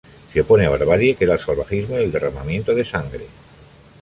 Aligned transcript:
Se 0.33 0.41
opone 0.41 0.63
a 0.65 0.71
barbarie 0.75 1.13
que 1.15 1.23
era 1.25 1.33
el 1.35 1.39
salvajismo 1.45 1.99
y 1.99 2.03
el 2.05 2.11
derramamiento 2.11 2.73
de 2.73 2.83
sangre. 2.93 3.25